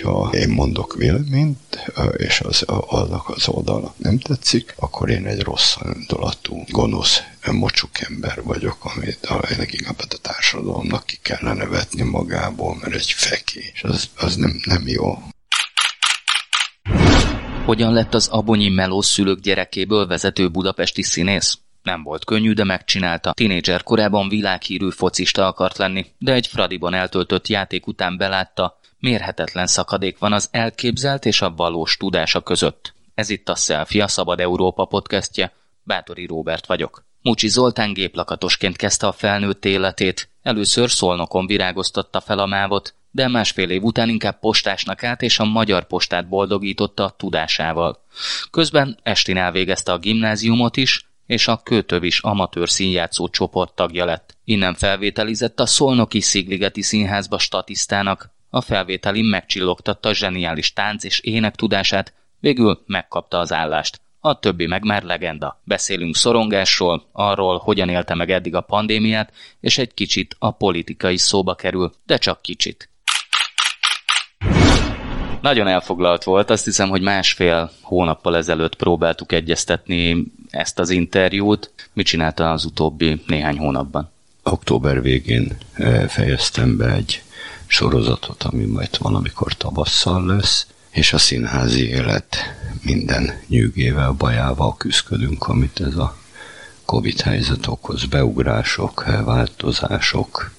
[0.00, 5.76] hogyha én mondok véleményt, és az, annak az oldalnak nem tetszik, akkor én egy rossz
[5.94, 12.94] indulatú, gonosz, mocsuk ember vagyok, amit a leginkább a társadalomnak ki kellene vetni magából, mert
[12.94, 15.18] egy feké, és az, az nem, nem jó.
[17.64, 21.58] Hogyan lett az Abonyi Meló szülők gyerekéből vezető budapesti színész?
[21.82, 23.32] Nem volt könnyű, de megcsinálta.
[23.32, 30.18] Tinédzser korában világhírű focista akart lenni, de egy Fradiban eltöltött játék után belátta, mérhetetlen szakadék
[30.18, 32.94] van az elképzelt és a valós tudása között.
[33.14, 35.52] Ez itt a Selfie, a Szabad Európa podcastje.
[35.82, 37.04] Bátori Róbert vagyok.
[37.22, 40.28] Mucsi Zoltán géplakatosként kezdte a felnőtt életét.
[40.42, 45.44] Először Szolnokon virágoztatta fel a mávot, de másfél év után inkább postásnak állt, és a
[45.44, 48.04] magyar postát boldogította a tudásával.
[48.50, 54.36] Közben Estin elvégezte a gimnáziumot is, és a Kőtövis amatőr színjátszó csoport tagja lett.
[54.44, 58.30] Innen felvételizett a Szolnoki Szigligeti Színházba statisztának.
[58.50, 64.00] A felvételin megcsillogtatta a zseniális tánc és ének tudását, végül megkapta az állást.
[64.20, 65.60] A többi meg már legenda.
[65.64, 71.54] Beszélünk szorongásról, arról, hogyan élte meg eddig a pandémiát, és egy kicsit a politikai szóba
[71.54, 72.88] kerül, de csak kicsit.
[75.40, 81.72] Nagyon elfoglalt volt, azt hiszem, hogy másfél hónappal ezelőtt próbáltuk egyeztetni ezt az interjút.
[81.92, 84.10] Mit csinálta az utóbbi néhány hónapban?
[84.42, 87.22] Október végén eh, fejeztem be egy
[87.70, 92.36] sorozatot, ami majd valamikor tavasszal lesz, és a színházi élet
[92.82, 96.16] minden nyűgével, bajával küzdködünk, amit ez a
[96.84, 100.50] Covid helyzet okoz, beugrások, változások,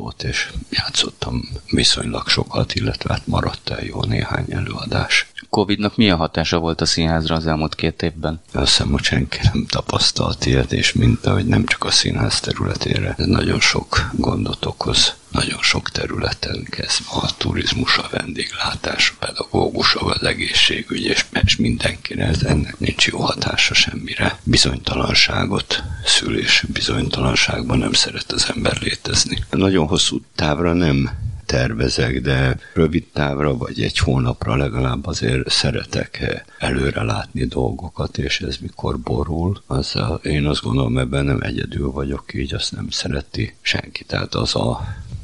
[0.00, 5.30] volt, és játszottam viszonylag sokat, illetve hát maradt el jó néhány előadás.
[5.50, 8.40] Covid-nak milyen hatása volt a színházra az elmúlt két évben?
[8.52, 13.14] Azt hiszem, hogy senki nem tapasztalt ilyet, és mint hogy nem csak a színház területére,
[13.18, 19.94] ez nagyon sok gondot okoz nagyon sok területen kezdve a turizmus, a vendéglátás, a pedagógus,
[19.94, 24.38] az egészségügy, és, és mindenkire ez ennek nincs jó hatása semmire.
[24.42, 29.44] Bizonytalanságot szül, és bizonytalanságban nem szeret az ember létezni.
[29.50, 31.10] Nagyon hosszú távra nem
[31.50, 38.56] tervezek, de rövid távra vagy egy hónapra legalább azért szeretek előre látni dolgokat, és ez
[38.56, 43.54] mikor borul, az a, én azt gondolom, ebben nem egyedül vagyok, így azt nem szereti
[43.60, 44.04] senki.
[44.04, 44.80] Tehát az a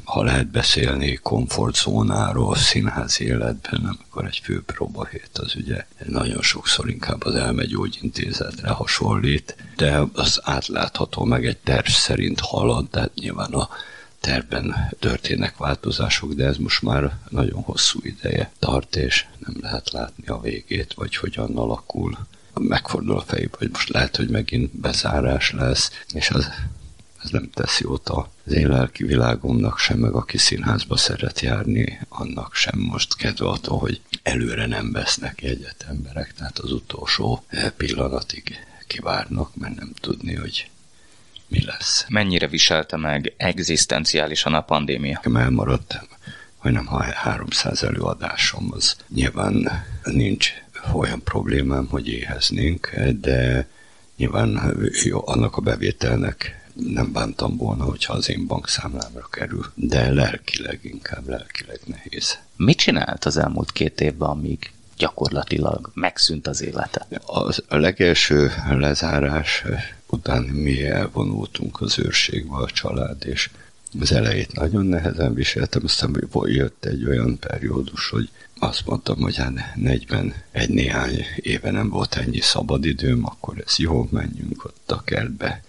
[0.07, 7.23] ha lehet beszélni komfortzónáról színházi életben, amikor egy fő próbahét az ugye nagyon sokszor inkább
[7.23, 13.69] az elmegyógyintézetre hasonlít, de az átlátható, meg egy terv szerint halad, tehát nyilván a
[14.19, 20.27] tervben történnek változások, de ez most már nagyon hosszú ideje tart, és nem lehet látni
[20.27, 22.17] a végét, vagy hogyan alakul.
[22.53, 26.49] Megfordul a fejbe, hogy most lehet, hogy megint bezárás lesz, és az
[27.27, 32.55] ez nem tesz jót az én lelki világomnak sem, meg aki színházba szeret járni, annak
[32.55, 37.43] sem most kedve attól, hogy előre nem vesznek jegyet emberek, tehát az utolsó
[37.77, 40.69] pillanatig kivárnak, mert nem tudni, hogy
[41.47, 42.05] mi lesz.
[42.09, 45.21] Mennyire viselte meg egzisztenciálisan a pandémia?
[45.33, 46.03] Elmaradtam,
[46.57, 50.51] hogy nem ha 300% előadásom, az nyilván nincs
[50.93, 53.67] olyan problémám, hogy éheznénk, de
[54.17, 60.79] nyilván jó, annak a bevételnek nem bántam volna, hogyha az én bankszámlámra kerül, de lelkileg,
[60.81, 62.37] inkább lelkileg nehéz.
[62.55, 67.07] Mit csinált az elmúlt két évben, amíg gyakorlatilag megszűnt az élete?
[67.25, 69.63] Az, a legelső lezárás
[70.09, 73.49] után mi elvonultunk az őrségbe a család, és
[73.99, 78.29] az elejét nagyon nehezen viseltem, aztán jött egy olyan periódus, hogy
[78.59, 84.07] azt mondtam, hogy hát 40 egy néhány éve nem volt ennyi szabadidőm, akkor ez jó,
[84.11, 85.63] menjünk ott a kertbe,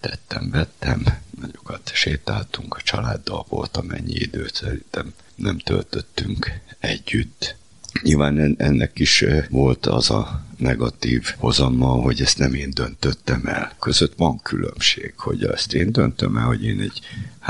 [0.00, 1.04] tettem, vettem,
[1.40, 7.56] nagyokat sétáltunk, a családdal volt, amennyi időt szerintem nem töltöttünk együtt.
[8.02, 13.72] Nyilván ennek is volt az a negatív hozama, hogy ezt nem én döntöttem el.
[13.78, 17.00] Között van különbség, hogy ezt én döntöm el, hogy én egy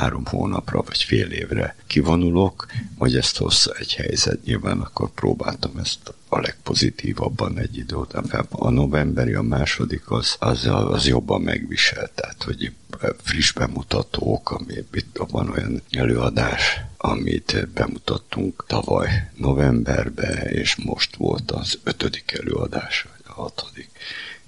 [0.01, 2.67] három hónapra vagy fél évre kivonulok,
[2.99, 4.45] vagy ezt hozza egy helyzet.
[4.45, 8.25] Nyilván akkor próbáltam ezt a legpozitívabban egy idő után.
[8.49, 12.73] A novemberi, a második az, az, az jobban megviselt, tehát hogy
[13.23, 21.79] friss bemutatók, ami itt van olyan előadás, amit bemutattunk tavaly novemberben, és most volt az
[21.85, 23.91] ötödik előadás, vagy a hatodik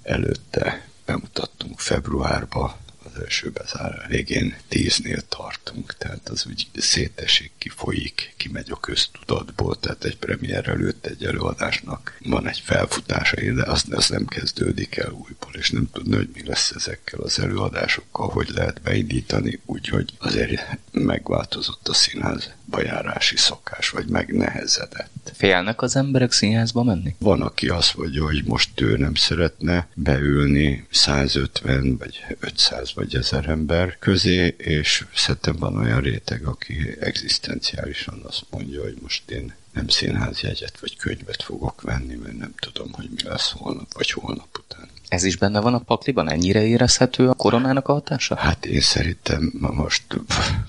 [0.03, 2.77] előtte bemutattunk februárba
[3.13, 4.07] az első bezárás.
[4.07, 11.05] Végén tíznél tartunk, tehát az úgy szétesik, kifolyik, kimegy a köztudatból, tehát egy premier előtt
[11.05, 16.15] egy előadásnak van egy felfutása, de az, az nem kezdődik el újból, és nem tudni,
[16.15, 23.37] hogy mi lesz ezekkel az előadásokkal, hogy lehet beindítani, úgyhogy azért megváltozott a színház bejárási
[23.37, 25.31] szokás, vagy megnehezedett.
[25.33, 27.15] Félnek az emberek színházba menni?
[27.19, 33.49] Van, aki azt mondja, hogy most ő nem szeretne beülni 150 vagy 500 vagy 1000
[33.49, 39.87] ember közé, és szerintem van olyan réteg, aki egzisztenciálisan azt mondja, hogy most én nem
[39.87, 44.89] színházjegyet vagy könyvet fogok venni, mert nem tudom, hogy mi lesz holnap vagy holnap után.
[45.13, 46.29] Ez is benne van a pakliban?
[46.29, 48.35] Ennyire érezhető a koronának a hatása?
[48.35, 50.03] Hát én szerintem most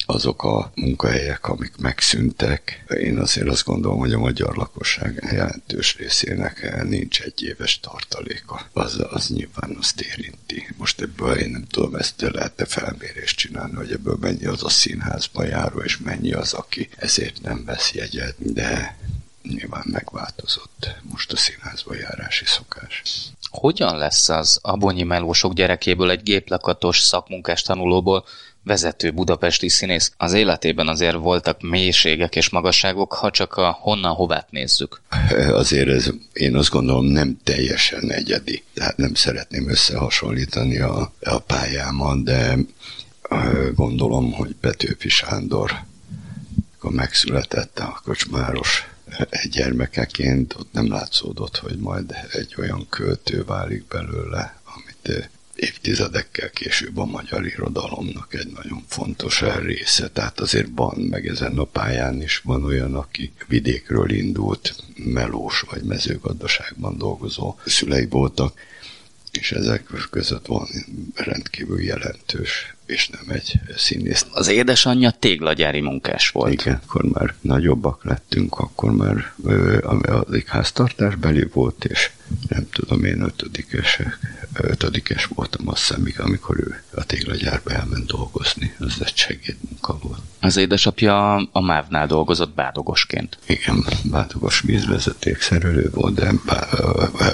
[0.07, 6.85] azok a munkahelyek, amik megszűntek, én azért azt gondolom, hogy a magyar lakosság jelentős részének
[6.89, 8.61] nincs egy éves tartaléka.
[8.73, 10.75] Az, az nyilván azt érinti.
[10.77, 15.45] Most ebből én nem tudom, ezt lehet-e felmérést csinálni, hogy ebből mennyi az a színházba
[15.45, 18.97] járó, és mennyi az, aki ezért nem vesz jegyet, de
[19.43, 23.03] nyilván megváltozott most a színházba járási szokás.
[23.55, 28.25] Hogyan lesz az abonyi melósok gyerekéből egy géplakatos szakmunkás tanulóból
[28.63, 30.13] vezető budapesti színész?
[30.17, 35.01] Az életében azért voltak mélységek és magasságok, ha csak a honnan hovát nézzük.
[35.63, 38.65] Azért ez, én azt gondolom, nem teljesen egyedi.
[38.75, 42.57] Tehát nem szeretném összehasonlítani a, a pályámat, de
[43.75, 45.73] gondolom, hogy Petőfi Sándor,
[46.77, 48.94] akkor megszületett a kocsmáros
[49.51, 55.25] gyermekeként ott nem látszódott, hogy majd egy olyan költő válik belőle, amit eh,
[55.55, 60.09] évtizedekkel később a magyar irodalomnak egy nagyon fontos része.
[60.09, 65.83] Tehát azért van, meg ezen a pályán is van olyan, aki vidékről indult, melós vagy
[65.83, 68.61] mezőgazdaságban dolgozó szülei voltak,
[69.33, 70.69] és ezek között van
[71.15, 74.27] rendkívül jelentős, és nem egy színész.
[74.31, 76.53] Az édesanyja téglagyári munkás volt.
[76.53, 79.33] Igen, akkor már nagyobbak lettünk, akkor már
[80.07, 82.11] az háztartás beli volt, és
[82.49, 84.19] nem tudom, én ötödikesek,
[84.53, 88.75] ötödikes voltam azt hiszem, amikor ő a téglagyárba elment dolgozni.
[88.81, 90.21] Ez egy segédmunka volt.
[90.45, 93.39] Az édesapja a MÁV-nál dolgozott bádogosként.
[93.47, 96.33] Igen, bádogos vízvezeték szerelő volt, de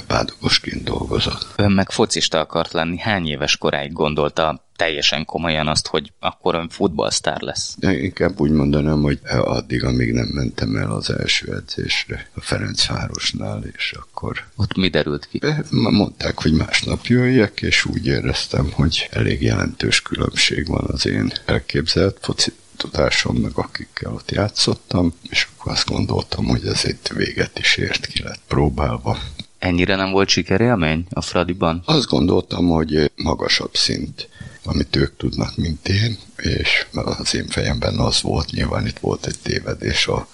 [0.07, 1.47] bádogosként dolgozott.
[1.57, 2.99] Ön meg focista akart lenni.
[2.99, 7.75] Hány éves koráig gondolta teljesen komolyan azt, hogy akkor ön futballsztár lesz?
[7.79, 13.62] De inkább úgy mondanám, hogy addig, amíg nem mentem el az első edzésre a Ferencvárosnál,
[13.77, 14.45] és akkor...
[14.57, 15.41] Ott mi derült ki?
[15.71, 22.19] Mondták, hogy másnap jöjjek, és úgy éreztem, hogy elég jelentős különbség van az én elképzelt
[22.21, 27.77] foci tudásom, meg akikkel ott játszottam, és akkor azt gondoltam, hogy ez itt véget is
[27.77, 29.19] ért, ki lett próbálva.
[29.59, 31.82] Ennyire nem volt sikerélmény a Fradiban?
[31.85, 34.29] Azt gondoltam, hogy magasabb szint
[34.70, 39.38] amit ők tudnak, mint én, és az én fejemben az volt, nyilván itt volt egy
[39.43, 40.28] tévedés a,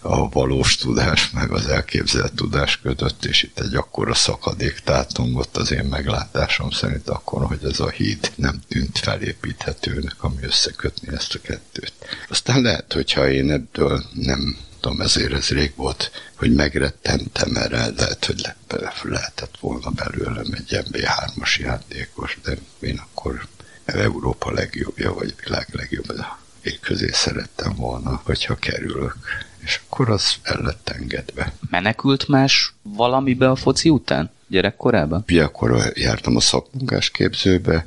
[0.00, 5.72] a valós tudás, meg az elképzelt tudás között, és itt egy akkora szakadék tátongott az
[5.72, 11.40] én meglátásom szerint akkor, hogy ez a híd nem tűnt felépíthetőnek, ami összekötni ezt a
[11.40, 11.92] kettőt.
[12.28, 18.24] Aztán lehet, hogyha én ebből nem tudom, ezért ez rég volt, hogy megrettentem erre, lehet,
[18.24, 18.56] hogy le,
[19.02, 23.46] lehetett volna belőlem egy MB3-as játékos, de én akkor
[23.96, 26.38] Európa legjobbja, vagy világ legjobbja
[26.68, 29.16] én közé szerettem volna, hogyha kerülök.
[29.58, 31.52] És akkor az el lett engedve.
[31.70, 34.30] Menekült más valamibe a foci után?
[34.46, 35.24] Gyerekkorában?
[35.26, 37.84] Gyerekkor jártam a szakmunkás képzőbe,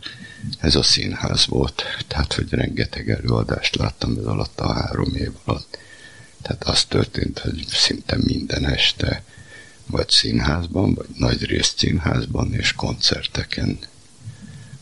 [0.60, 5.78] ez a színház volt, tehát hogy rengeteg előadást láttam ez alatt a három év alatt.
[6.42, 9.24] Tehát az történt, hogy szinte minden este
[9.86, 13.80] vagy színházban, vagy nagy részt színházban és koncerteken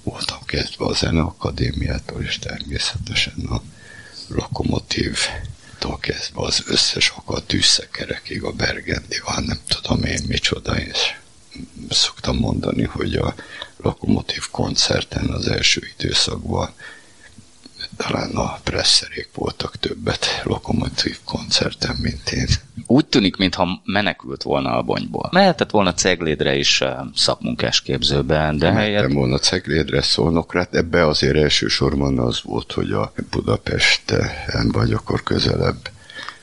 [0.10, 3.62] voltam kezdve a Zeneakadémiától, és természetesen a
[4.28, 11.16] lokomotívtól kezdve az összes a tűzszekerekig, a Bergendi, hát nem tudom én micsoda, és
[11.90, 13.36] szoktam mondani, hogy a
[13.78, 16.74] lokomotív koncerten az első időszakban
[17.98, 22.48] talán a presszerék voltak többet lokomotív koncerten, mint én.
[22.92, 25.30] Úgy tűnik, mintha menekült volna a bonyból.
[25.32, 28.94] Mehetett volna Ceglédre is eh, szakmunkás képzőben, de helyett...
[28.94, 35.90] Mehettem volna Ceglédre, Szolnokra, ebbe azért elsősorban az volt, hogy a Budapesten vagy akkor közelebb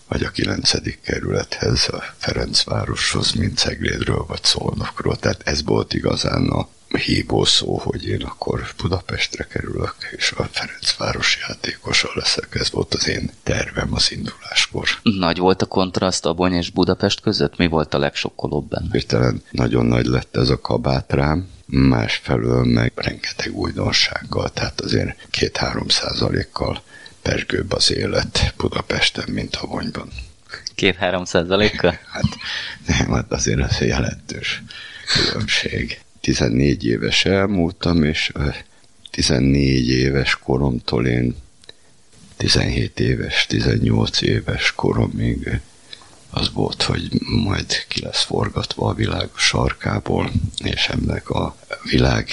[0.08, 1.00] vagy a 9.
[1.02, 5.16] kerülethez, a Ferencvároshoz, mint Ceglédről vagy Szolnokról.
[5.16, 11.38] Tehát ez volt igazán a hívó szó, hogy én akkor Budapestre kerülök, és a Ferencváros
[11.48, 12.54] játékosa leszek.
[12.54, 14.88] Ez volt az én tervem az induláskor.
[15.02, 17.56] Nagy volt a kontraszt Abony és Budapest között?
[17.56, 18.88] Mi volt a legsokkolóbb benne?
[18.92, 25.88] Hirtelen nagyon nagy lett ez a kabát rám, másfelől meg rengeteg újdonsággal, tehát azért két-három
[25.88, 26.82] százalékkal
[27.22, 30.08] pergőbb az élet Budapesten, mint a Vonyban.
[30.74, 31.98] Két-három százalékkal?
[32.12, 32.36] Hát
[32.86, 34.62] nem, hát azért ez jelentős
[35.06, 36.00] különbség.
[36.26, 38.32] 14 éves elmúltam, és
[39.10, 41.36] 14 éves koromtól én
[42.36, 45.60] 17 éves, 18 éves koromig
[46.30, 50.30] az volt, hogy majd ki lesz forgatva a világ sarkából,
[50.64, 51.56] és ennek a
[51.90, 52.28] világ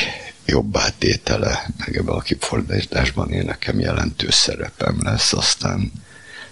[0.45, 5.91] jobb átétele, meg ebben a kifordításban én nekem jelentős szerepem lesz, aztán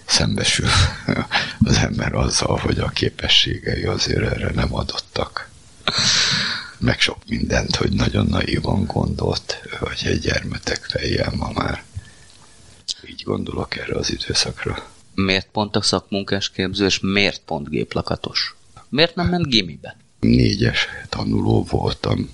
[0.04, 0.68] szembesül
[1.68, 5.50] az ember azzal, hogy a képességei azért erre nem adottak.
[6.82, 11.82] Meg sok mindent, hogy nagyon naívan gondolt, hogy egy gyermetek fejjel ma már.
[13.10, 14.90] Így gondolok erre az időszakra.
[15.14, 18.56] Miért pont a szakmunkás képző, és miért pont géplakatos?
[18.88, 19.96] Miért nem ment gimibe?
[20.20, 22.30] Négyes tanuló voltam,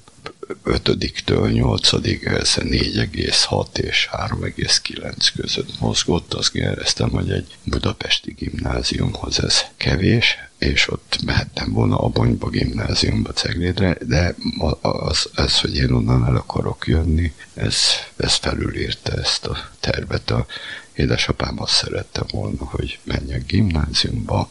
[0.62, 6.34] ötödiktől nyolcadig ez 4,6 és 3,9 között mozgott.
[6.34, 13.32] Azt éreztem, hogy egy budapesti gimnáziumhoz ez kevés, és ott mehettem volna a Bonyba gimnáziumba
[13.32, 14.34] Ceglédre, de
[14.80, 17.76] az, ez, hogy én onnan el akarok jönni, ez,
[18.16, 20.30] ez felülírta ezt a tervet.
[20.30, 20.46] A
[20.94, 24.50] édesapám azt szerette volna, hogy menjek gimnáziumba,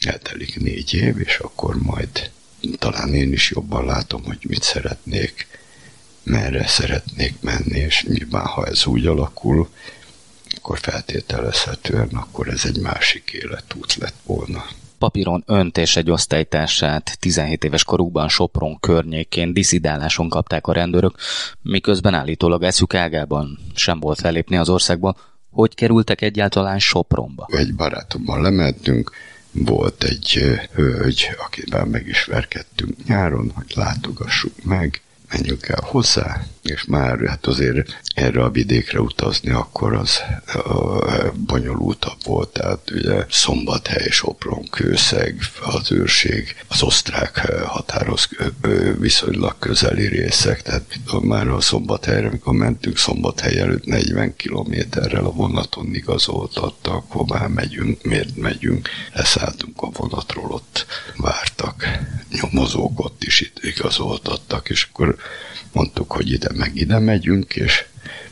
[0.00, 2.30] eltelik négy év, és akkor majd
[2.78, 5.46] talán én is jobban látom, hogy mit szeretnék,
[6.22, 9.68] merre szeretnék menni, és nyilván ha ez úgy alakul,
[10.56, 14.64] akkor feltételezhetően akkor ez egy másik életút lett volna.
[14.98, 21.14] Papíron önt és egy osztálytársát 17 éves korukban Sopron környékén diszidáláson kapták a rendőrök,
[21.62, 25.16] miközben állítólag eszük ágában sem volt felépni az országba.
[25.50, 27.46] Hogy kerültek egyáltalán Sopronba?
[27.50, 29.10] Egy barátommal lementünk,
[29.52, 35.00] volt egy hölgy, akivel megismerkedtünk nyáron, hogy látogassuk meg,
[35.32, 42.24] menjünk el hozzá, és már hát azért erre a vidékre utazni akkor az a, bonyolultabb
[42.24, 48.28] volt, tehát ugye Szombathely, Sopron, Kőszeg, az őrség, az osztrák határhoz
[48.98, 55.94] viszonylag közeli részek, tehát már a Szombathelyre, amikor mentünk Szombathely előtt 40 kilométerrel a vonaton
[55.94, 60.86] igazoltattak, hová megyünk, miért megyünk, leszálltunk a vonatról, ott
[61.16, 61.84] vártak,
[62.32, 65.16] nyomozók ott is igazoltattak, és akkor
[65.72, 67.84] mondtuk, hogy ide meg ide megyünk, és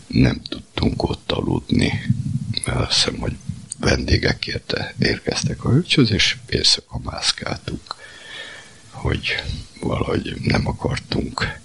[0.06, 2.06] nem tudtunk ott aludni.
[2.64, 3.36] Azt hiszem, hogy
[3.78, 7.94] vendégek érte, érkeztek a hölgyhöz, és éjszaka mászkáltunk,
[8.90, 9.42] hogy
[9.80, 11.58] valahogy nem akartunk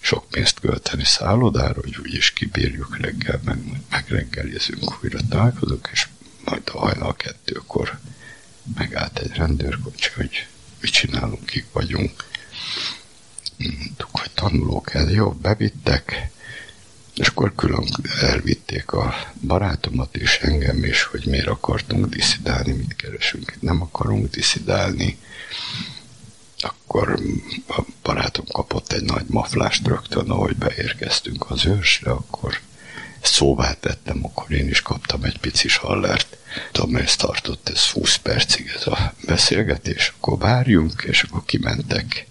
[0.00, 3.58] sok pénzt költeni szállodára, hogy úgyis kibírjuk reggel, meg,
[3.90, 6.08] megreggelizünk, újra találkozunk, és
[6.44, 7.98] majd a hajnal kettőkor
[8.74, 10.46] megállt egy rendőrkocsi, hogy
[10.80, 12.24] mit csinálunk, kik vagyunk
[13.58, 16.30] mondtuk, hogy tanulók el, jó, bevittek,
[17.14, 17.88] és akkor külön
[18.20, 25.18] elvitték a barátomat és engem is, hogy miért akartunk diszidálni, mit keresünk, nem akarunk diszidálni.
[26.60, 27.20] Akkor
[27.68, 32.60] a barátom kapott egy nagy maflást rögtön, ahogy beérkeztünk az ősre, akkor
[33.22, 36.36] szóvá tettem, akkor én is kaptam egy pici hallert.
[36.72, 42.26] Tudom, ez tartott, ez 20 percig ez a beszélgetés, akkor várjunk, és akkor kimentek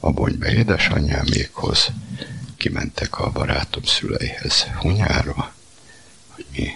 [0.00, 1.88] a bonybe édesanyámékhoz,
[2.56, 5.54] kimentek a barátom szüleihez Hunyára,
[6.28, 6.72] hogy mi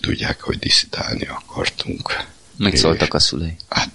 [0.00, 2.24] tudják, hogy diszidálni akartunk.
[2.56, 3.56] Mit szóltak a szülei?
[3.68, 3.90] Hát,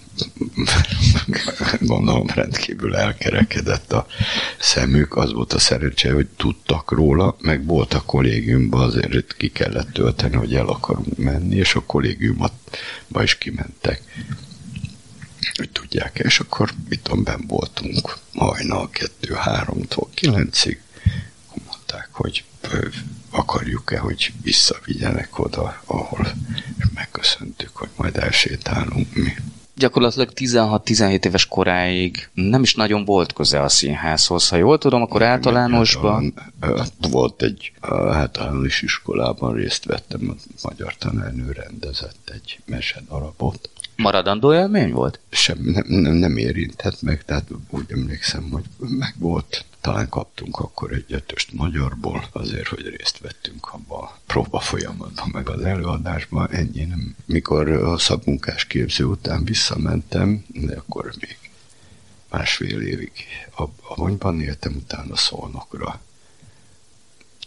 [1.80, 4.08] gondolom rendkívül elkerekedett a
[4.60, 9.92] szemük, az volt a szerencse, hogy tudtak róla, meg volt a kollégiumban, azért ki kellett
[9.92, 12.52] tölteni, hogy el akarunk menni, és a kollégiumba
[13.22, 14.02] is kimentek.
[15.56, 20.78] Hogy tudják, és akkor mit ben voltunk hajnal 2-3-tól 9-ig,
[21.68, 22.44] mondták, hogy
[23.30, 26.32] akarjuk-e, hogy visszavigyenek oda, ahol
[26.94, 29.36] megköszöntük, hogy majd elsétálunk mi.
[29.80, 34.50] Gyakorlatilag 16-17 éves koráig nem is nagyon volt köze a színházhoz.
[34.50, 36.34] Ha jól tudom, akkor általánosban...
[37.12, 45.20] Volt egy általános iskolában részt vettem, a magyar tanárnő rendezett egy mesedarabot, Maradandó élmény volt?
[45.30, 49.66] Sem, nem, nem, nem érintett meg, tehát úgy emlékszem, hogy meg volt.
[49.82, 55.50] Talán kaptunk akkor egy ötöst magyarból, azért, hogy részt vettünk abba a próba folyamatban, meg
[55.50, 56.50] az előadásban.
[56.52, 57.16] Ennyi nem.
[57.26, 61.38] Mikor a szakmunkás képző után visszamentem, de akkor még
[62.30, 63.12] másfél évig
[63.58, 66.02] a Avonyban éltem, utána Szolnokra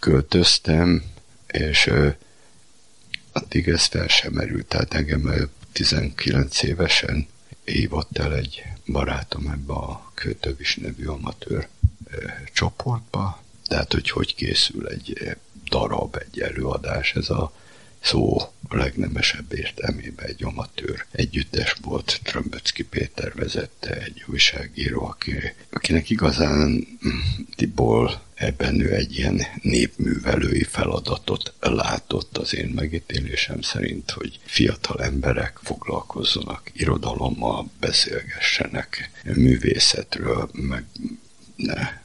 [0.01, 1.03] költöztem,
[1.47, 1.91] és
[3.33, 7.27] addig ez fel sem merült, tehát engem 19 évesen
[7.65, 11.69] hívott el egy barátom ebbe a Kőtövis nevű amatőr
[12.53, 15.37] csoportba, tehát hogy hogy készül egy
[15.69, 17.53] darab, egy előadás, ez a
[18.03, 25.35] szó legnemesebb értelmében egy amatőr együttes volt, Trömböcki Péter vezette, egy újságíró, aki,
[25.71, 26.87] akinek igazán
[27.57, 32.39] Tiból ebben ő egy ilyen népművelői feladatot látott.
[32.39, 40.85] Az én megítélésem szerint, hogy fiatal emberek foglalkozzanak irodalommal, beszélgessenek művészetről, meg
[41.57, 42.02] ne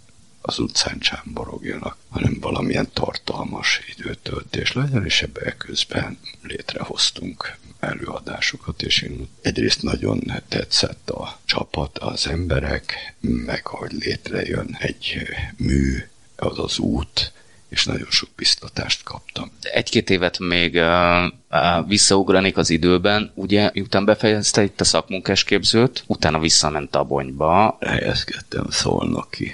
[0.47, 9.27] az utcán csámborogjanak, hanem valamilyen tartalmas időtöltés legyen, és ebben közben létrehoztunk előadásokat, és én
[9.41, 15.27] egyrészt nagyon tetszett a csapat, az emberek, meg hogy létrejön egy
[15.57, 17.33] mű, az az út,
[17.69, 19.51] és nagyon sok biztatást kaptam.
[19.62, 26.39] Egy-két évet még uh, uh, visszaugranék az időben, ugye miután befejezte itt a szakmunkásképzőt, utána
[26.39, 27.77] visszament a bonyba.
[27.81, 29.53] Helyezkedtem Szolnoki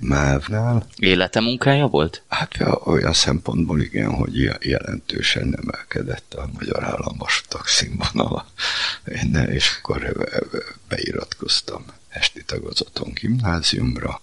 [0.00, 0.86] Mávnál.
[0.96, 2.22] Élete munkája volt?
[2.28, 8.46] Hát olyan szempontból igen, hogy jelentősen emelkedett a magyar államvasutak színvonala.
[9.04, 10.14] Én, és akkor
[10.88, 11.84] beiratkoztam
[12.16, 14.20] esti tagozaton gimnáziumra,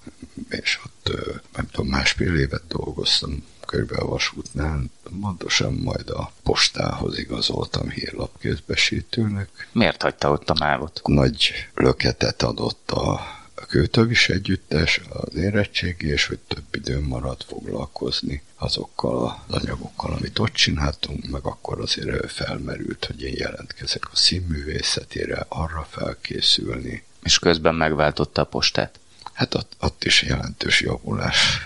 [0.50, 1.12] és ott
[1.56, 4.84] nem tudom, másfél évet dolgoztam körülbelül a vasútnál,
[5.22, 9.68] pontosan majd a postához igazoltam hírlapkézbesítőnek.
[9.72, 11.02] Miért hagyta ott a mávot?
[11.04, 13.22] Nagy löketet adott a
[13.68, 20.54] kőtövis együttes, az érettségi, és hogy több időm maradt foglalkozni azokkal az anyagokkal, amit ott
[20.54, 27.04] csináltunk, meg akkor azért felmerült, hogy én jelentkezek a színművészetére, arra felkészülni.
[27.24, 29.00] És közben megváltotta a postát?
[29.34, 31.58] Hát ott, ott is jelentős javulás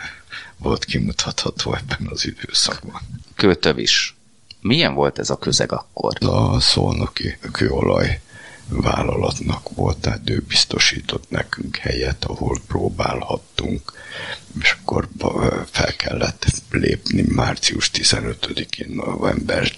[0.57, 3.01] volt kimutatható ebben az időszakban.
[3.35, 4.15] Kőtövis.
[4.61, 6.13] Milyen volt ez a közeg akkor?
[6.19, 8.21] A szolnoki kőolaj
[8.69, 13.93] vállalatnak volt, tehát ő biztosított nekünk helyet, ahol próbálhattunk,
[14.61, 15.07] és akkor
[15.65, 19.71] fel kellett lépni március 15-én, november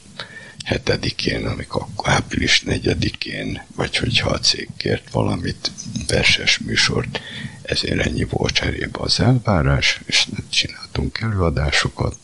[0.69, 5.71] 7-én, amikor április 4-én, vagy hogyha a cég kért valamit,
[6.07, 7.19] verses műsort,
[7.61, 12.15] ezért ennyi volt cserébe az elvárás, és csináltunk előadásokat,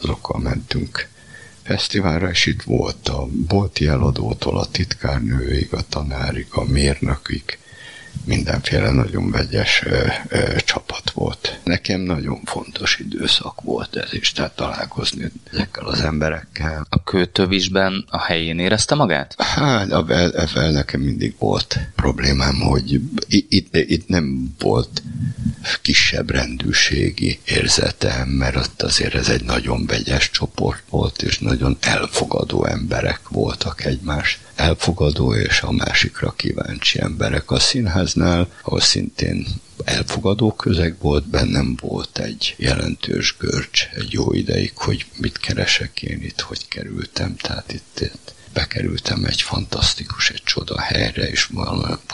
[0.00, 1.08] azokkal mentünk
[1.62, 7.58] fesztiválra, és itt volt a bolti eladótól a titkárnőig, a tanárig, a mérnökig,
[8.24, 11.58] mindenféle nagyon vegyes ö, ö, csapat volt.
[11.64, 16.86] Nekem nagyon fontos időszak volt ez is, tehát találkozni ezekkel az emberekkel.
[16.88, 19.34] A kőtövisben a helyén érezte magát?
[19.42, 25.02] Hát, ezzel nekem mindig volt problémám, hogy itt, itt nem volt
[25.82, 32.64] kisebb rendűségi érzetem, mert ott azért ez egy nagyon vegyes csoport volt, és nagyon elfogadó
[32.64, 37.50] emberek voltak egymás elfogadó és a másikra kíváncsi emberek.
[37.50, 37.58] A
[38.06, 39.46] színháznál, ahol szintén
[39.84, 46.22] elfogadó közeg volt, bennem volt egy jelentős görcs egy jó ideig, hogy mit keresek én
[46.22, 51.44] itt, hogy kerültem, tehát itt, itt bekerültem egy fantasztikus, egy csoda helyre, és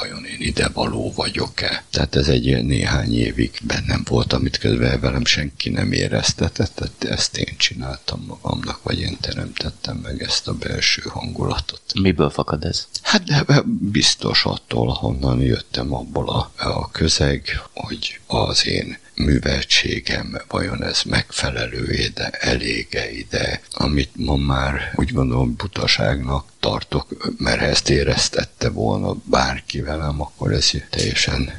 [0.00, 1.84] vajon én ide való vagyok-e?
[1.90, 7.36] Tehát ez egy néhány évig bennem volt, amit közben velem senki nem éreztetett, tehát ezt
[7.36, 11.82] én csináltam magamnak, vagy én teremtettem meg ezt a belső hangulatot.
[11.94, 12.86] Miből fakad ez?
[13.02, 20.82] Hát de biztos attól, honnan jöttem abból a, a közeg, hogy az én műveltségem, vajon
[20.84, 27.88] ez megfelelő ide, elége ide, amit ma már úgy gondolom butaságnak tartok, mert ha ezt
[27.88, 31.52] éreztette volna bárki velem, akkor ez teljesen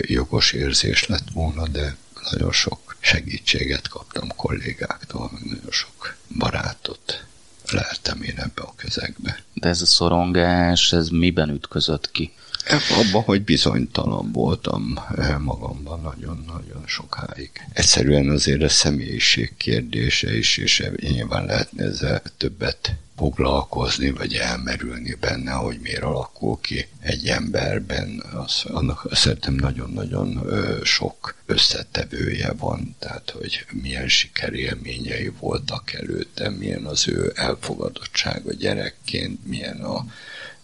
[0.00, 1.96] jogos érzés lett volna, de
[2.30, 7.24] nagyon sok segítséget kaptam kollégáktól, meg nagyon sok barátot
[7.70, 9.42] lehetem én ebbe a közegbe.
[9.54, 12.32] De ez a szorongás, ez miben ütközött ki?
[12.70, 17.50] Abban, hogy bizonytalan voltam eh, magamban nagyon-nagyon sokáig.
[17.72, 25.50] Egyszerűen azért a személyiség kérdése is, és nyilván lehetne ezzel többet foglalkozni, vagy elmerülni benne,
[25.50, 30.46] hogy miért alakul ki egy emberben, az, annak szerintem nagyon-nagyon
[30.82, 39.80] sok összetevője van, tehát hogy milyen sikerélményei voltak előtte, milyen az ő elfogadottsága gyerekként, milyen
[39.80, 40.06] a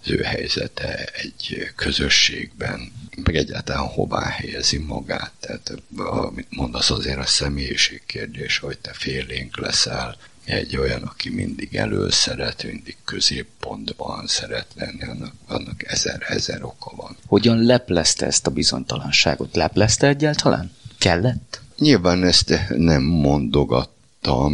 [0.05, 2.93] az ő helyzete egy közösségben,
[3.25, 5.33] meg egyáltalán hová helyezi magát.
[5.40, 11.75] Tehát, amit mondasz, azért a személyiség kérdés, hogy te félénk leszel, egy olyan, aki mindig
[11.75, 17.17] elő szeret, mindig középpontban szeret lenni, annak, annak ezer-ezer oka van.
[17.27, 19.55] Hogyan leplezte ezt a bizonytalanságot?
[19.57, 20.73] Leplezte egyáltalán?
[20.99, 21.61] Kellett?
[21.79, 23.90] Nyilván ezt nem mondogat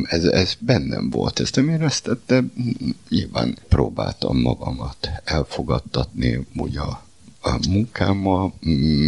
[0.02, 2.44] ez, ez bennem volt, ezt nem éreztette,
[3.08, 7.08] nyilván próbáltam magamat elfogadtatni, úgy a
[7.42, 8.52] a munkámmal,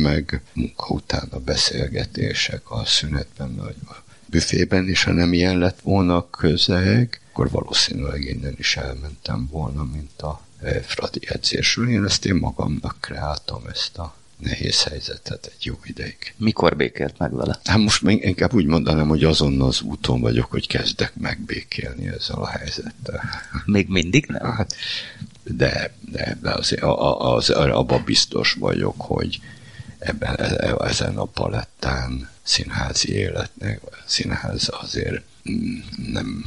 [0.02, 3.94] meg munka után a beszélgetések a szünetben, vagy a
[4.26, 10.22] büfében is, ha nem ilyen lett volna közeg, akkor valószínűleg innen is elmentem volna, mint
[10.22, 11.88] a e, Fradi edzésről.
[11.88, 16.34] Én ezt én magamnak kreáltam ezt a nehéz helyzetet egy jó ideig.
[16.36, 17.60] Mikor békélt meg vele?
[17.64, 22.36] Hát most még inkább úgy mondanám, hogy azon az úton vagyok, hogy kezdek megbékélni ezzel
[22.36, 23.22] a helyzettel.
[23.64, 24.52] Még mindig nem?
[24.52, 24.74] Hát,
[25.42, 29.40] de, de, de azért az, abban biztos vagyok, hogy
[29.98, 30.36] ebben,
[30.80, 35.22] ezen a palettán színházi életnek, színház azért
[36.12, 36.44] nem,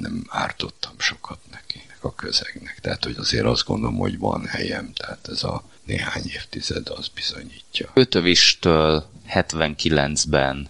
[0.00, 2.78] nem ártottam sokat neki a közegnek.
[2.80, 7.90] Tehát, hogy azért azt gondolom, hogy van helyem, tehát ez a néhány évtized az bizonyítja.
[7.94, 10.68] Ötövistől 79-ben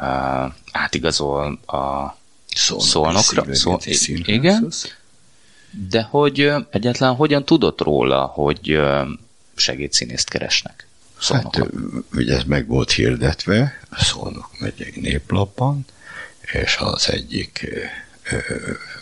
[0.00, 2.16] uh, átigazol a
[2.54, 3.54] Szolnok Szolnokra.
[3.54, 3.78] Szol...
[4.24, 4.72] Igen.
[5.88, 8.80] De hogy egyetlen hogyan tudott róla, hogy
[9.54, 10.86] segédszínészt keresnek?
[11.20, 11.62] Szolnokon?
[11.62, 15.84] Hát ugye ez meg volt hirdetve a Szolnok megyei néplapban,
[16.52, 17.68] és az egyik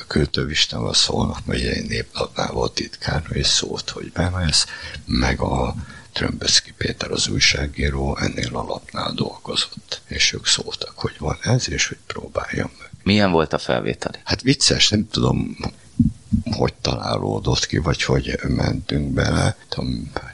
[0.07, 4.67] költővisten a Szolnok megyei néplapnál volt titkár, és szólt, hogy bemész,
[5.07, 5.75] meg a
[6.13, 11.89] Trömböszki Péter az újságíró ennél a lapnál dolgozott, és ők szóltak, hogy van ez, és
[11.89, 12.91] hogy próbáljam meg.
[13.03, 14.19] Milyen volt a felvételi?
[14.25, 15.57] Hát vicces, nem tudom,
[16.51, 19.57] hogy találódott ki, vagy hogy mentünk bele.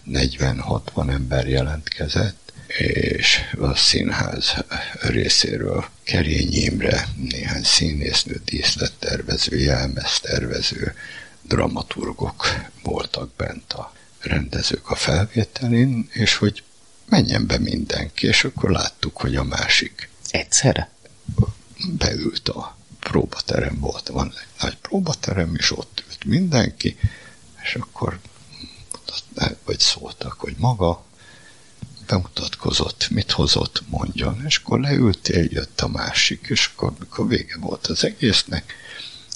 [0.06, 4.54] 40-60 ember jelentkezett, és a színház
[5.00, 10.94] részéről Kerényi Imre, néhány színésznő, díszlettervező, jelmeztervező,
[11.42, 12.46] dramaturgok
[12.82, 16.62] voltak bent a rendezők a felvételin, és hogy
[17.08, 20.08] menjen be mindenki, és akkor láttuk, hogy a másik.
[20.30, 20.90] Egyszerre?
[21.98, 26.98] Beült a próbaterem volt, van egy nagy próbaterem, és ott ült mindenki,
[27.62, 28.18] és akkor
[29.64, 31.04] vagy szóltak, hogy maga
[32.06, 37.86] bemutatkozott, mit hozott, mondjon, és akkor leültél, jött a másik, és akkor, mikor vége volt
[37.86, 38.74] az egésznek,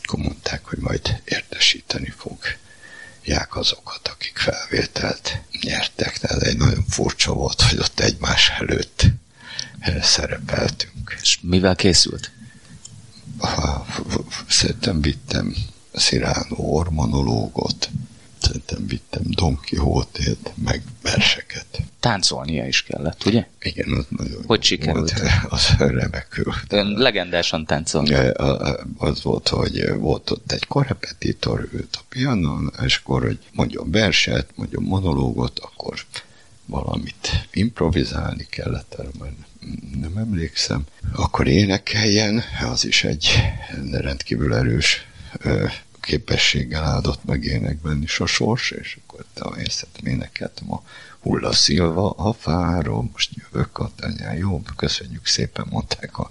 [0.02, 2.38] akkor mondták, hogy majd értesíteni fog
[3.24, 6.18] ják azokat, akik felvételt nyertek.
[6.18, 9.06] Tehát egy nagyon furcsa volt, hogy ott egymás előtt
[10.02, 11.16] szerepeltünk.
[11.20, 12.30] És mivel készült?
[14.48, 15.54] Szerintem vittem
[15.94, 17.90] Sziránó ormonológot,
[18.40, 21.66] szerintem vittem Don Quixote-t, meg verseket.
[22.00, 23.46] Táncolnia is kellett, ugye?
[23.62, 25.18] Igen, az nagyon Hogy sikerült?
[25.20, 26.55] Volt, az remekül.
[26.68, 28.07] Ön legendásan táncol.
[28.98, 34.46] Az volt, hogy volt ott egy korrepetitor, ült a pianon, és akkor, hogy mondjon verset,
[34.55, 36.05] mondjon monológot, akkor
[36.66, 39.09] valamit improvizálni kellett, erre
[40.00, 40.85] nem emlékszem.
[41.12, 43.31] Akkor énekeljen, az is egy
[43.90, 45.07] rendkívül erős
[46.00, 50.82] képességgel áldott meg énekben is a sors, és akkor természetesen énekeltem a
[51.20, 56.30] Hulla Szilva, a fáról, most jövök a tanyán, jó, köszönjük szépen, mondták a,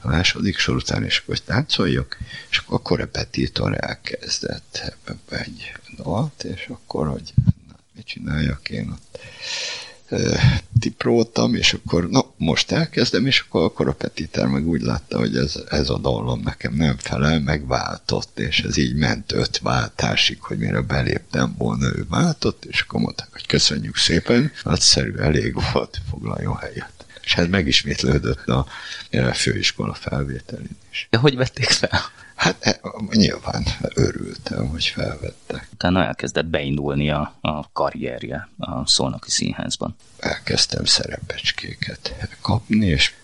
[0.00, 2.18] a második sor után, és akkor táncoljak,
[2.50, 4.94] és akkor a repetitor elkezdett
[5.28, 7.32] egy dalt, és akkor, hogy
[7.68, 9.18] na, mit csináljak én ott
[10.80, 15.36] tiproltam, és akkor na, most elkezdem, és akkor, akkor a Petiter meg úgy látta, hogy
[15.36, 20.40] ez, ez a dallam nekem nem felel, meg váltott, és ez így ment öt váltásig,
[20.40, 26.00] hogy mire beléptem volna, ő váltott, és akkor mondták, hogy köszönjük szépen, nagyszerű, elég volt,
[26.10, 26.97] foglaljon helyet.
[27.28, 28.66] És ez megismétlődött a
[29.34, 31.06] főiskola felvételén is.
[31.10, 32.00] De hogy vették fel?
[32.34, 33.64] Hát e, nyilván
[33.94, 35.68] örültem, hogy felvettek.
[35.72, 39.96] Utána elkezdett beindulni a, a karrierje a Szolnoki Színházban.
[40.18, 43.14] Elkezdtem szerepecskéket kapni, és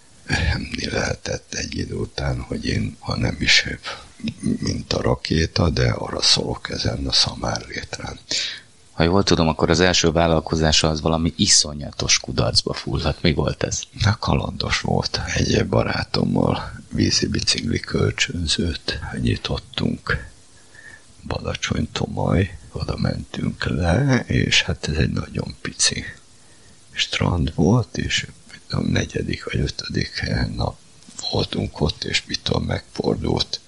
[0.70, 3.66] mi lehetett egy idő után, hogy én, ha nem is
[4.58, 8.18] mint a rakéta, de arra szólok ezen a szamár létrán.
[8.94, 13.22] Ha jól tudom, akkor az első vállalkozása az valami iszonyatos kudarcba fulladt.
[13.22, 13.82] Mi volt ez?
[14.04, 15.20] Na, kalandos volt.
[15.34, 20.26] Egy barátommal vízi bicikli kölcsönzőt nyitottunk.
[21.26, 26.04] Badacsony Tomaj, oda mentünk le, és hát ez egy nagyon pici
[26.90, 28.26] strand volt, és
[28.70, 30.76] a negyedik vagy ötödik nap
[31.30, 33.60] voltunk ott, és mitől megfordult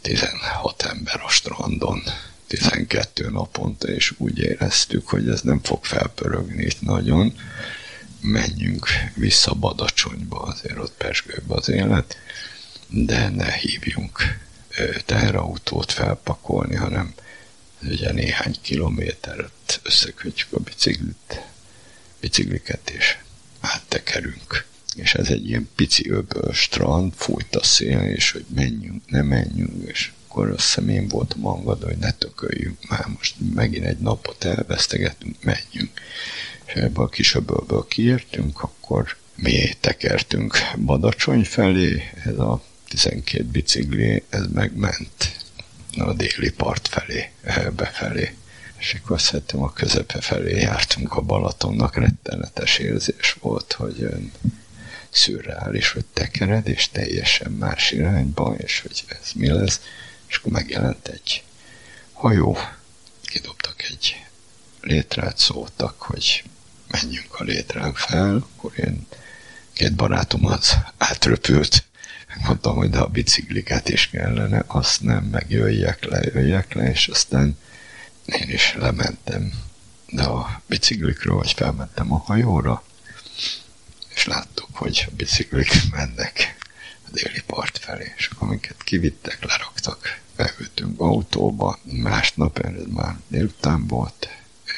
[0.00, 2.02] 16 ember a strandon
[2.46, 7.34] 12 naponta, és úgy éreztük, hogy ez nem fog felpörögni itt nagyon.
[8.20, 12.16] Menjünk vissza Badacsonyba, azért ott pesgőbb az élet,
[12.88, 14.38] de ne hívjunk
[15.04, 17.14] teherautót felpakolni, hanem
[17.82, 21.42] ugye néhány kilométert összekötjük a biciklit,
[22.20, 23.16] bicikliket, és
[23.60, 24.66] áttekerünk.
[24.94, 29.88] És ez egy ilyen pici öböl strand, fújt a szél, és hogy menjünk, ne menjünk,
[29.88, 34.44] és akkor azt hiszem én voltam hangad, hogy ne tököljünk már, most megint egy napot
[34.44, 36.00] elvesztegetünk, menjünk.
[36.64, 44.46] és ebből a kisöbölből kiértünk, akkor mi tekertünk Badacsony felé, ez a 12 bicikli, ez
[44.52, 45.36] megment
[45.98, 47.30] a déli part felé,
[47.76, 48.34] befelé.
[48.78, 54.08] És akkor szerintem a közepe felé jártunk a Balatonnak, rettenetes érzés volt, hogy
[55.10, 59.80] szürreális, hogy tekered, és teljesen más irányba, és hogy ez mi lesz.
[60.26, 61.42] És akkor megjelent egy
[62.12, 62.58] hajó,
[63.22, 64.24] kidobtak egy
[64.80, 66.44] létrát, szóltak, hogy
[66.86, 69.06] menjünk a létrán fel, akkor én
[69.72, 71.84] két barátom az átröpült,
[72.44, 77.08] mondtam, hogy de a bicikliket is kellene, azt nem, meg jöjjek le, jöjjek le, és
[77.08, 77.58] aztán
[78.24, 79.52] én is lementem.
[80.06, 82.82] De a biciklikről, vagy felmentem a hajóra,
[84.14, 86.56] és láttuk, hogy a biciklik mennek
[87.10, 94.28] déli part felé, és akkor kivittek, leraktak, beültünk autóba, másnap, ez már délután volt,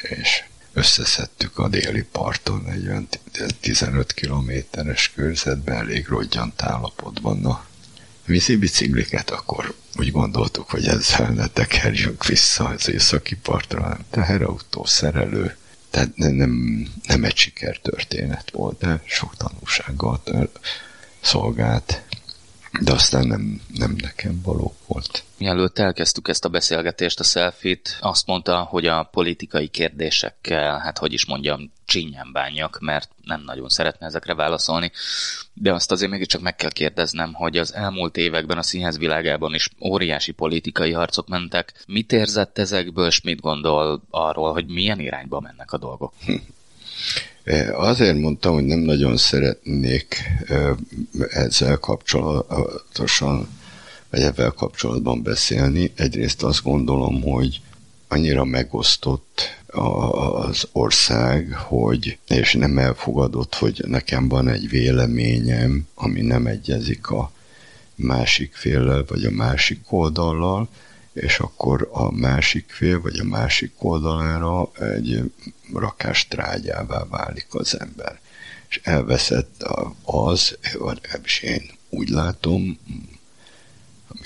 [0.01, 3.07] és összeszedtük a déli parton egy olyan
[3.59, 7.45] 15 kilométeres körzetben elég rodgyant állapotban.
[7.45, 7.65] A
[8.25, 14.85] vízi bicikliket, akkor úgy gondoltuk, hogy ezzel ne tekerjünk vissza az északi partra, hanem teherautó,
[14.85, 15.57] szerelő,
[15.89, 20.21] tehát nem, nem egy sikertörténet volt, de sok tanulsággal
[21.21, 22.01] szolgált
[22.81, 25.23] de aztán nem, nem nekem való volt.
[25.37, 31.13] Mielőtt elkezdtük ezt a beszélgetést, a selfit, azt mondta, hogy a politikai kérdésekkel, hát hogy
[31.13, 34.91] is mondjam, csinyán bánjak, mert nem nagyon szeretne ezekre válaszolni.
[35.53, 39.69] De azt azért mégiscsak meg kell kérdeznem, hogy az elmúlt években a színház világában is
[39.79, 41.83] óriási politikai harcok mentek.
[41.87, 46.13] Mit érzett ezekből, és mit gondol arról, hogy milyen irányba mennek a dolgok?
[47.73, 50.23] Azért mondtam, hogy nem nagyon szeretnék
[51.29, 53.47] ezzel kapcsolatosan,
[54.09, 55.91] vagy ebben kapcsolatban beszélni.
[55.95, 57.61] Egyrészt azt gondolom, hogy
[58.07, 66.45] annyira megosztott az ország, hogy, és nem elfogadott, hogy nekem van egy véleményem, ami nem
[66.45, 67.31] egyezik a
[67.95, 70.69] másik féllel, vagy a másik oldallal,
[71.13, 75.31] és akkor a másik fél, vagy a másik oldalára egy
[75.73, 78.19] rakás trágyává válik az ember.
[78.69, 79.63] És elveszett
[80.03, 80.57] az,
[81.01, 82.79] ebbs én úgy látom,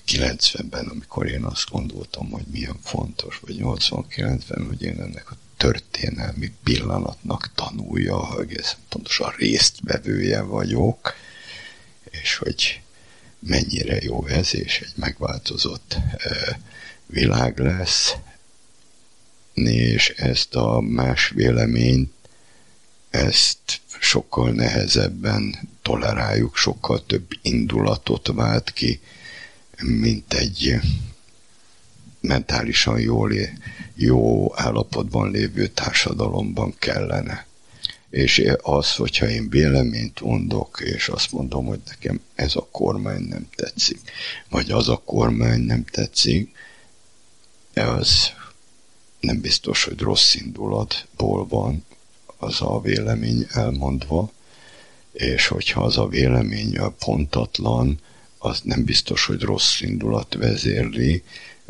[0.08, 6.52] 90-ben, amikor én azt gondoltam, hogy milyen fontos, vagy 89-ben, hogy én ennek a történelmi
[6.64, 11.14] pillanatnak tanulja, egészen pontosan résztvevője vagyok,
[12.04, 12.82] és hogy
[13.40, 15.98] mennyire jó ez, és egy megváltozott
[17.06, 18.14] világ lesz,
[19.54, 22.12] és ezt a más véleményt,
[23.10, 29.00] ezt sokkal nehezebben toleráljuk, sokkal több indulatot vált ki,
[29.82, 30.80] mint egy
[32.22, 33.32] mentálisan jól,
[33.96, 37.46] jó állapotban lévő társadalomban kellene.
[38.10, 43.48] És az, hogyha én véleményt mondok, és azt mondom, hogy nekem ez a kormány nem
[43.56, 44.00] tetszik,
[44.50, 46.56] vagy az a kormány nem tetszik,
[47.74, 48.32] az
[49.24, 51.86] nem biztos, hogy rossz indulatból van
[52.38, 54.32] az a vélemény elmondva,
[55.12, 58.00] és hogyha az a vélemény pontatlan,
[58.38, 61.24] az nem biztos, hogy rossz indulat vezérli.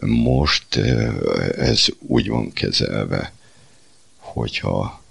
[0.05, 1.15] Most eh,
[1.57, 3.33] ez úgy van kezelve,
[4.17, 5.01] hogyha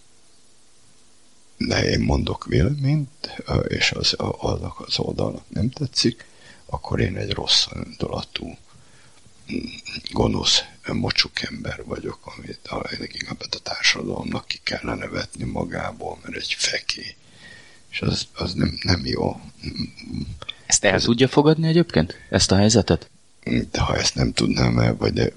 [1.57, 6.27] ne én mondok véleményt, eh, és az, az, az oldalnak nem tetszik,
[6.67, 8.57] akkor én egy rossz indulatú
[10.11, 16.55] gonosz, mocsuk ember vagyok, amit a leginkább a társadalomnak ki kellene vetni magából, mert egy
[16.59, 17.15] feké.
[17.91, 19.41] És az, az nem, nem jó.
[20.67, 22.17] Ezt el Ez, tudja fogadni egyébként?
[22.31, 23.11] Ezt a helyzetet?
[23.71, 25.33] De ha ezt nem tudnám el, vagy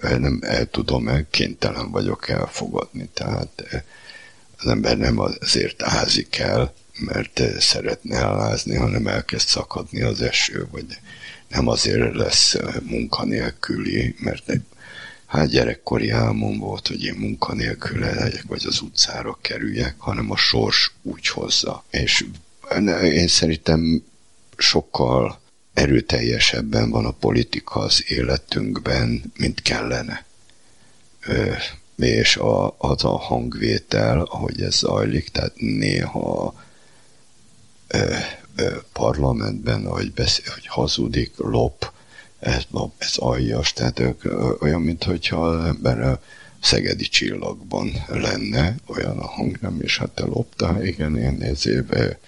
[0.00, 3.08] nem el tudom el, kénytelen vagyok elfogadni.
[3.14, 3.84] Tehát
[4.58, 10.86] az ember nem azért ázik el, mert szeretne elázni, hanem elkezd szakadni az eső, vagy
[11.48, 14.52] nem azért lesz munkanélküli, mert
[15.28, 20.92] hát gyerekkori álmom volt, hogy én munkanélkül legyek, vagy az utcára kerüljek, hanem a sors
[21.02, 21.84] úgy hozza.
[21.90, 22.24] És
[23.02, 24.02] én szerintem
[24.56, 25.40] sokkal
[25.74, 30.24] erőteljesebben van a politika az életünkben, mint kellene.
[31.26, 31.52] Ö,
[31.96, 36.54] és a, az a hangvétel, ahogy ez zajlik, tehát néha
[37.88, 38.14] ö,
[38.92, 41.87] parlamentben, hogy, beszél, hogy hazudik, lop,
[42.38, 44.22] ez, lop, ez aljas, tehát ők
[44.62, 46.20] olyan, mintha az ember a
[46.60, 52.18] szegedi csillagban lenne, olyan a hangnem, és hát te lopta, igen, én nézébe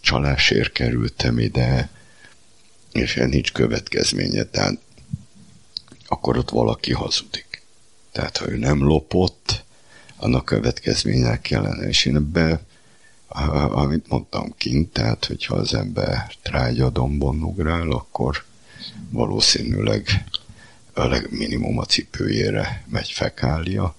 [0.00, 1.88] csalásért kerültem ide,
[2.92, 4.78] és nincs következménye, tehát
[6.06, 7.62] akkor ott valaki hazudik.
[8.12, 9.64] Tehát, ha ő nem lopott,
[10.16, 12.60] annak következmények kellene, és én ebbe,
[13.68, 18.44] amit mondtam kint, tehát hogyha az ember trágya dombon ugrál, akkor
[19.10, 20.24] valószínűleg
[20.92, 23.94] a legminimum a cipőjére megy fekália,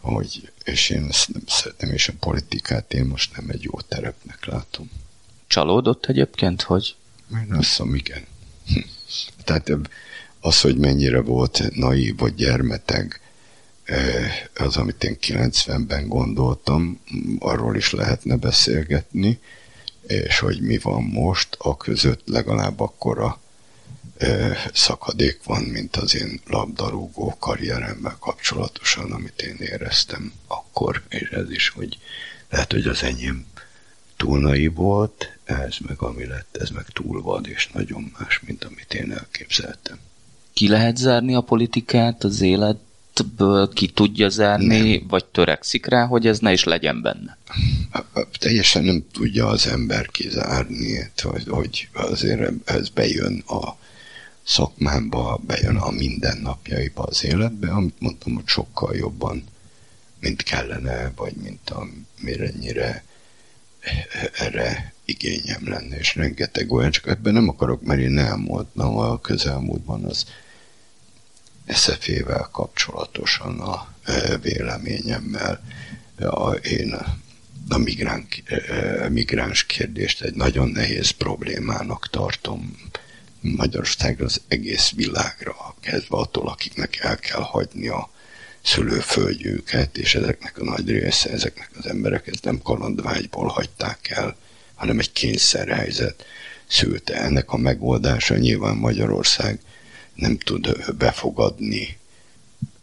[0.00, 4.44] hogy, és én ezt nem szeretem, és a politikát én most nem egy jó terepnek
[4.44, 4.90] látom.
[5.46, 6.96] Csalódott egyébként, hogy?
[7.32, 8.24] Én azt mondom, igen.
[9.44, 9.70] Tehát
[10.40, 13.20] az, hogy mennyire volt naív vagy gyermeteg,
[14.54, 17.00] az, amit én 90-ben gondoltam,
[17.38, 19.38] arról is lehetne beszélgetni,
[20.06, 23.40] és hogy mi van most, a között legalább akkora
[24.72, 31.68] szakadék van, mint az én labdarúgó karrieremmel kapcsolatosan, amit én éreztem akkor, és ez is,
[31.68, 31.98] hogy
[32.50, 33.46] lehet, hogy az enyém
[34.16, 38.64] túl naiv volt, ez meg ami lett, ez meg túl vad, és nagyon más, mint
[38.64, 39.98] amit én elképzeltem.
[40.52, 45.06] Ki lehet zárni a politikát az életből, ki tudja zárni, nem.
[45.08, 47.38] vagy törekszik rá, hogy ez ne is legyen benne?
[48.38, 53.76] Teljesen nem tudja az ember kizárni, hogy, hogy azért ez bejön a
[54.48, 59.44] szakmámba, bejön a mindennapjaiba az életbe, amit mondtam, hogy sokkal jobban,
[60.20, 63.04] mint kellene, vagy mint amennyire
[64.32, 70.04] erre igényem lenne, és rengeteg olyan, csak ebben nem akarok, mert én elmondtam a közelmúltban
[70.04, 70.26] az
[71.66, 73.94] SZF-vel kapcsolatosan a
[74.42, 75.62] véleményemmel.
[76.18, 76.92] A, én
[77.68, 78.34] a migránk,
[79.08, 82.76] migráns kérdést egy nagyon nehéz problémának tartom
[83.40, 88.10] Magyarországra az egész világra, kezdve attól, akiknek el kell hagyni a
[88.62, 94.36] szülőföldjüket, és ezeknek a nagy része, ezeknek az emberek ezt nem kalandvágyból hagyták el,
[94.74, 96.24] hanem egy kényszerhelyzet
[96.66, 97.14] szülte.
[97.14, 99.60] Ennek a megoldása nyilván Magyarország
[100.14, 101.98] nem tud befogadni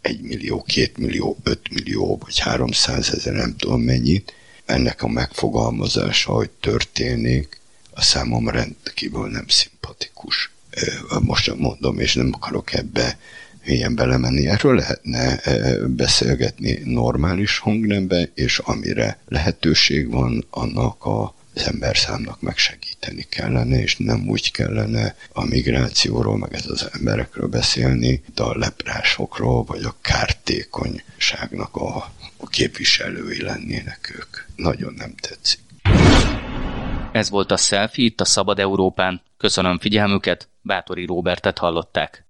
[0.00, 4.34] egy millió, két millió, öt millió, vagy háromszázezer, nem tudom mennyit.
[4.64, 7.55] Ennek a megfogalmazása, hogy történik,
[7.96, 10.50] a számom rendkívül nem szimpatikus.
[11.20, 13.18] Most mondom, és nem akarok ebbe
[13.64, 14.46] mélyen belemenni.
[14.48, 15.40] Erről lehetne
[15.86, 24.28] beszélgetni normális hangnembe, és amire lehetőség van, annak a az számnak megsegíteni kellene, és nem
[24.28, 31.76] úgy kellene a migrációról, meg ez az emberekről beszélni, de a leprásokról, vagy a kártékonyságnak
[31.76, 34.36] a, a képviselői lennének ők.
[34.56, 35.60] Nagyon nem tetszik.
[37.16, 39.22] Ez volt a Selfie itt a Szabad Európán.
[39.36, 42.24] Köszönöm figyelmüket, Bátori Róbertet hallották.